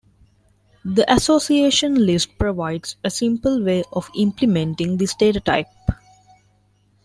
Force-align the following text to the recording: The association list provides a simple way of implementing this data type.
The 0.83 1.05
association 1.13 1.93
list 2.07 2.39
provides 2.39 2.95
a 3.03 3.11
simple 3.11 3.63
way 3.63 3.83
of 3.93 4.09
implementing 4.17 4.97
this 4.97 5.13
data 5.13 5.39
type. 5.39 5.67